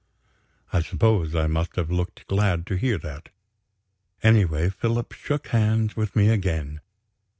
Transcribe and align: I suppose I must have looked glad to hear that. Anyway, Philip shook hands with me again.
I 0.73 0.81
suppose 0.81 1.35
I 1.35 1.45
must 1.45 1.75
have 1.75 1.91
looked 1.91 2.25
glad 2.25 2.65
to 2.65 2.75
hear 2.75 2.97
that. 2.97 3.29
Anyway, 4.23 4.71
Philip 4.71 5.11
shook 5.11 5.49
hands 5.49 5.95
with 5.95 6.15
me 6.15 6.29
again. 6.29 6.81